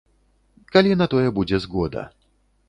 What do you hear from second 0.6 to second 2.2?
Калі на тое будзе згода.